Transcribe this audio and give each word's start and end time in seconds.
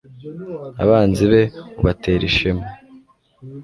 abanzi 0.83 1.23
be 1.31 1.41
ubatera 1.79 2.23
ishema 2.29 2.65